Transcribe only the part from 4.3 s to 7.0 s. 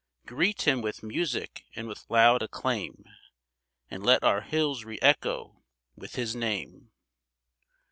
hills re echo with his name.